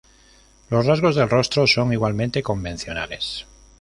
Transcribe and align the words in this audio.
Los 0.71 0.87
rasgos 0.87 1.15
del 1.15 1.29
rostro 1.29 1.67
son 1.67 1.93
igualmente 1.93 2.41
convencionales. 2.41 3.45